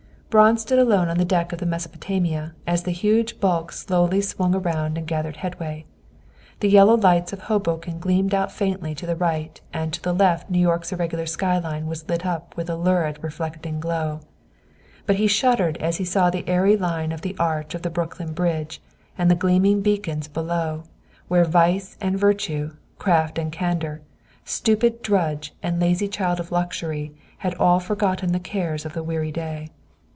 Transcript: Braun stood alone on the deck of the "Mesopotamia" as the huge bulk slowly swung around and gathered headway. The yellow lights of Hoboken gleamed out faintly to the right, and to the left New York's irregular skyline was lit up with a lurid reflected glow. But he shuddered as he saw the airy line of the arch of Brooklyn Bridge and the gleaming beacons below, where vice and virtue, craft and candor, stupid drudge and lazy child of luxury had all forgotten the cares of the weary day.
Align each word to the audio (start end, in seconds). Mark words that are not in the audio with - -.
Braun 0.31 0.57
stood 0.57 0.79
alone 0.79 1.09
on 1.09 1.17
the 1.17 1.25
deck 1.25 1.51
of 1.51 1.59
the 1.59 1.65
"Mesopotamia" 1.65 2.53
as 2.65 2.83
the 2.83 2.91
huge 2.91 3.41
bulk 3.41 3.73
slowly 3.73 4.21
swung 4.21 4.55
around 4.55 4.97
and 4.97 5.05
gathered 5.05 5.35
headway. 5.35 5.83
The 6.61 6.69
yellow 6.69 6.95
lights 6.95 7.33
of 7.33 7.41
Hoboken 7.41 7.99
gleamed 7.99 8.33
out 8.33 8.49
faintly 8.49 8.95
to 8.95 9.05
the 9.05 9.17
right, 9.17 9.59
and 9.73 9.91
to 9.91 10.01
the 10.01 10.13
left 10.13 10.49
New 10.49 10.57
York's 10.61 10.93
irregular 10.93 11.25
skyline 11.25 11.85
was 11.87 12.07
lit 12.07 12.25
up 12.25 12.55
with 12.55 12.69
a 12.69 12.77
lurid 12.77 13.21
reflected 13.21 13.81
glow. 13.81 14.21
But 15.05 15.17
he 15.17 15.27
shuddered 15.27 15.75
as 15.81 15.97
he 15.97 16.05
saw 16.05 16.29
the 16.29 16.47
airy 16.47 16.77
line 16.77 17.11
of 17.11 17.23
the 17.23 17.35
arch 17.37 17.75
of 17.75 17.81
Brooklyn 17.81 18.31
Bridge 18.31 18.81
and 19.17 19.29
the 19.29 19.35
gleaming 19.35 19.81
beacons 19.81 20.29
below, 20.29 20.83
where 21.27 21.43
vice 21.43 21.97
and 21.99 22.17
virtue, 22.17 22.71
craft 22.97 23.37
and 23.37 23.51
candor, 23.51 23.99
stupid 24.45 25.01
drudge 25.01 25.53
and 25.61 25.81
lazy 25.81 26.07
child 26.07 26.39
of 26.39 26.53
luxury 26.53 27.13
had 27.39 27.53
all 27.55 27.81
forgotten 27.81 28.31
the 28.31 28.39
cares 28.39 28.85
of 28.85 28.93
the 28.93 29.03
weary 29.03 29.33
day. 29.33 29.67